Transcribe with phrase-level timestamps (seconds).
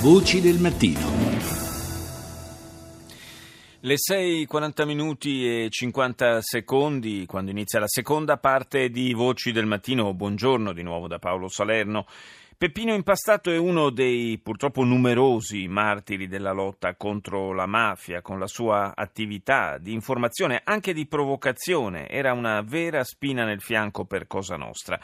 [0.00, 1.00] Voci del mattino.
[3.80, 10.14] Le 6.40 minuti e 50 secondi quando inizia la seconda parte di Voci del Mattino.
[10.14, 12.06] Buongiorno di nuovo da Paolo Salerno.
[12.58, 18.48] Peppino Impastato è uno dei purtroppo numerosi martiri della lotta contro la mafia, con la
[18.48, 22.08] sua attività di informazione, anche di provocazione.
[22.08, 24.98] Era una vera spina nel fianco per Cosa Nostra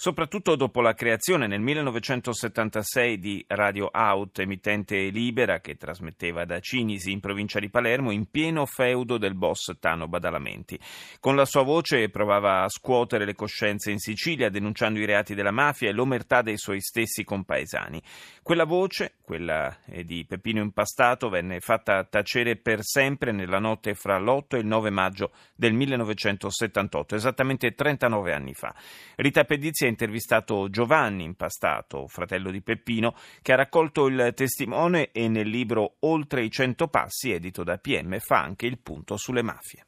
[0.00, 7.10] soprattutto dopo la creazione nel 1976 di Radio Out, emittente libera che trasmetteva da Cinisi
[7.10, 10.78] in provincia di Palermo in pieno feudo del boss Tano Badalamenti.
[11.18, 15.50] Con la sua voce provava a scuotere le coscienze in Sicilia denunciando i reati della
[15.50, 18.00] mafia e l'omertà dei suoi stessi compaesani.
[18.42, 24.56] Quella voce, quella di Peppino Impastato, venne fatta tacere per sempre nella notte fra l'8
[24.56, 28.74] e il 9 maggio del 1978, esattamente 39 anni fa.
[29.16, 35.28] Rita Pedizzi ha intervistato Giovanni Impastato, fratello di Peppino, che ha raccolto il testimone e
[35.28, 39.87] nel libro Oltre i cento passi, edito da PM, fa anche il punto sulle mafie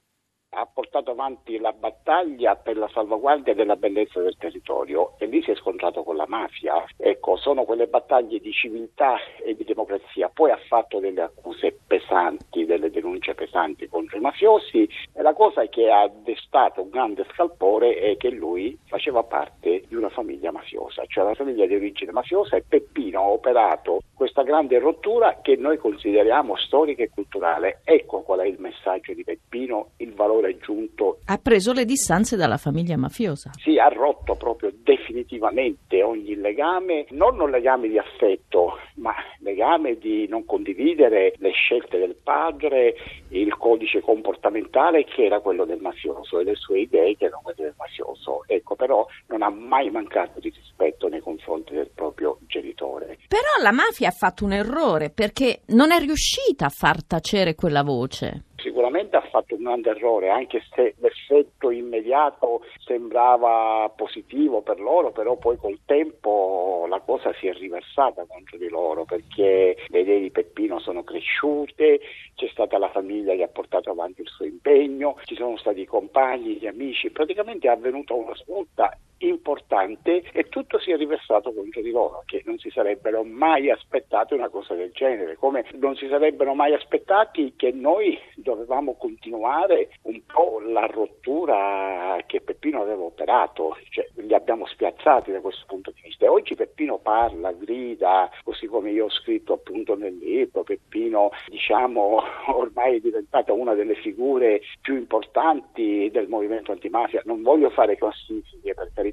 [0.61, 5.51] ha portato avanti la battaglia per la salvaguardia della bellezza del territorio e lì si
[5.51, 6.85] è scontrato con la mafia.
[6.99, 10.29] Ecco, sono quelle battaglie di civiltà e di democrazia.
[10.29, 15.67] Poi ha fatto delle accuse pesanti, delle denunce pesanti contro i mafiosi e la cosa
[15.67, 21.05] che ha destato un grande scalpore è che lui faceva parte di una famiglia mafiosa,
[21.07, 25.79] cioè la famiglia di origine mafiosa e Peppino ha operato questa grande rottura che noi
[25.79, 27.81] consideriamo storica e culturale.
[27.85, 31.19] Ecco qual è il messaggio di Peppino, il valore aggiunto.
[31.25, 33.51] Ha preso le distanze dalla famiglia mafiosa.
[33.57, 40.29] Sì, ha rotto proprio definitivamente ogni legame, non un legame di affetto, ma legame di
[40.29, 42.95] non condividere le scelte del padre,
[43.29, 47.63] il codice comportamentale che era quello del mafioso e le sue idee che erano quelle
[47.63, 48.45] del mafioso.
[48.47, 53.19] Ecco, però non ha mai mancato di rispetto nei confronti del proprio genitore.
[53.29, 57.83] Però la mafia ha fatto un errore perché non è riuscita a far tacere quella
[57.83, 58.45] voce.
[58.81, 65.37] Sicuramente ha fatto un grande errore, anche se l'effetto immediato sembrava positivo per loro, però
[65.37, 70.31] poi col tempo la cosa si è riversata contro di loro perché le idee di
[70.31, 72.01] Peppino sono cresciute,
[72.35, 75.87] c'è stata la famiglia che ha portato avanti il suo impegno, ci sono stati i
[75.87, 81.81] compagni, gli amici, praticamente è avvenuta una svolta importante e tutto si è riversato contro
[81.81, 86.07] di loro, che non si sarebbero mai aspettati una cosa del genere, come non si
[86.09, 93.77] sarebbero mai aspettati che noi dovevamo continuare un po' la rottura che Peppino aveva operato,
[93.91, 96.25] cioè li abbiamo spiazzati da questo punto di vista.
[96.25, 102.23] E oggi Peppino parla, grida, così come io ho scritto appunto nel libro, Peppino diciamo
[102.55, 107.23] ormai è diventata una delle figure più importanti del movimento antimafia.
[107.25, 109.10] Non voglio fare classifiche per carità,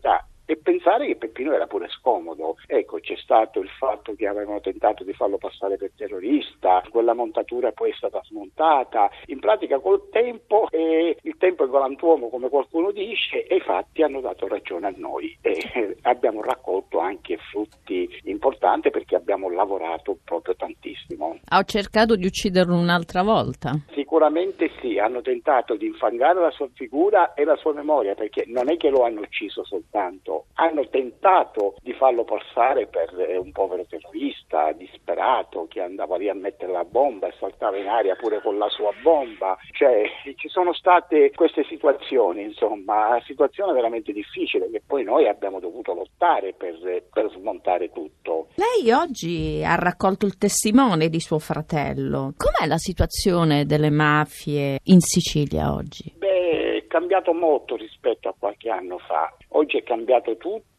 [0.49, 2.55] e pensare che Peppino era pure scomodo.
[2.65, 7.73] Ecco, c'è stato il fatto che avevano tentato di farlo passare per terrorista, quella montatura
[7.73, 9.11] poi è stata smontata.
[9.25, 14.01] In pratica col tempo, eh, il tempo è galantuomo come qualcuno dice, e i fatti
[14.03, 20.17] hanno dato ragione a noi e eh, abbiamo raccolto anche frutti importanti perché abbiamo lavorato
[20.23, 21.39] proprio tantissimo.
[21.45, 23.71] Ho cercato di ucciderlo un'altra volta.
[24.07, 28.69] Sicuramente sì, hanno tentato di infangare la sua figura e la sua memoria perché non
[28.69, 33.85] è che lo hanno ucciso soltanto, hanno tentato di farlo passare per eh, un povero
[33.85, 38.57] terrorista disperato che andava lì a mettere la bomba e saltava in aria pure con
[38.57, 39.57] la sua bomba.
[39.73, 40.03] Cioè,
[40.37, 46.53] ci sono state queste situazioni, insomma, situazione veramente difficile che poi noi abbiamo dovuto lottare
[46.53, 48.26] per, per smontare tutto.
[48.55, 52.33] Lei oggi ha raccolto il testimone di suo fratello.
[52.35, 56.13] Com'è la situazione delle mafie in Sicilia oggi?
[56.17, 59.35] Beh, è cambiato molto rispetto a qualche anno fa.
[59.49, 60.76] Oggi è cambiato tutto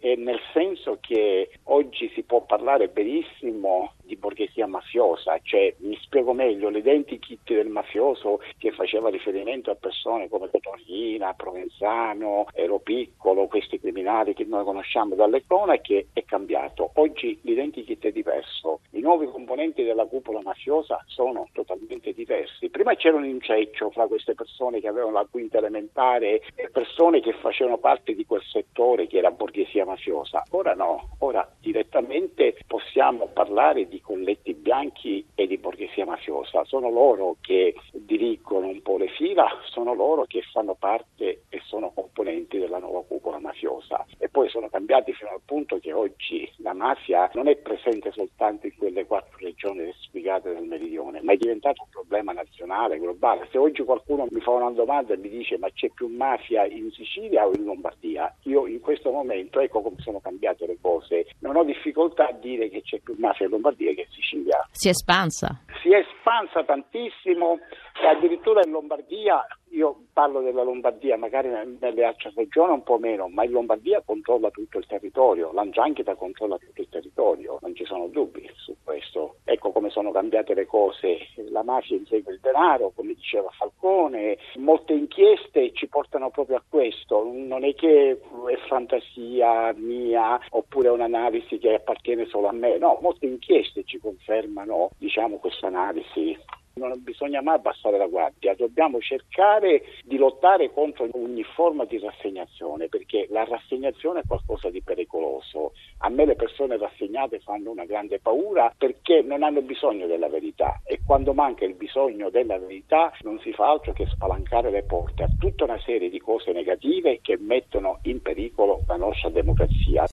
[0.00, 6.32] e nel senso che oggi si può parlare benissimo di borghesia mafiosa, cioè mi spiego
[6.32, 13.80] meglio, l'identikit del mafioso che faceva riferimento a persone come Cotorina, Provenzano, Ero Piccolo, questi
[13.80, 16.90] criminali che noi conosciamo dalle cronache è cambiato.
[16.94, 22.68] Oggi l'identikit è diverso, i nuovi componenti della cupola mafiosa sono totalmente diversi.
[22.68, 27.32] Prima c'era un inceccio fra queste persone che avevano la quinta elementare e persone che
[27.32, 30.42] facevano parte di quel settore che era borghesia mafiosa.
[30.50, 36.64] Ora no, ora direttamente possiamo parlare di colletti bianchi e di borghesia mafiosa.
[36.64, 41.35] Sono loro che dirigono un po' le fila, sono loro che fanno parte
[41.66, 46.50] sono componenti della nuova cupola mafiosa e poi sono cambiati fino al punto che oggi
[46.58, 51.36] la mafia non è presente soltanto in quelle quattro regioni spiegate del meridione, ma è
[51.36, 53.48] diventato un problema nazionale, globale.
[53.50, 56.90] Se oggi qualcuno mi fa una domanda e mi dice ma c'è più mafia in
[56.92, 61.56] Sicilia o in Lombardia, io in questo momento ecco come sono cambiate le cose, non
[61.56, 64.66] ho difficoltà a dire che c'è più mafia in Lombardia che in Sicilia.
[64.70, 65.60] Si è espansa?
[65.82, 67.58] Si è espansa tantissimo
[68.02, 69.44] e addirittura in Lombardia
[69.76, 74.50] io parlo della Lombardia, magari nelle altre regioni un po' meno, ma in Lombardia controlla
[74.50, 79.36] tutto il territorio, l'Angianchita controlla tutto il territorio, non ci sono dubbi su questo.
[79.44, 81.18] Ecco come sono cambiate le cose,
[81.50, 87.30] la mafia insegue il denaro, come diceva Falcone, molte inchieste ci portano proprio a questo,
[87.30, 93.26] non è che è fantasia mia oppure un'analisi che appartiene solo a me, no, molte
[93.26, 96.34] inchieste ci confermano diciamo questa analisi
[96.76, 102.88] non bisogna mai abbassare la guardia, dobbiamo cercare di lottare contro ogni forma di rassegnazione,
[102.88, 105.72] perché la rassegnazione è qualcosa di pericoloso.
[105.98, 110.80] A me le persone rassegnate fanno una grande paura perché non hanno bisogno della verità
[110.84, 115.22] e quando manca il bisogno della verità non si fa altro che spalancare le porte
[115.22, 120.04] a tutta una serie di cose negative che mettono in pericolo la nostra democrazia.